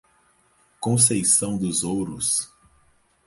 Conceição 0.79 1.59
dos 1.59 1.83
Ouros 1.83 2.51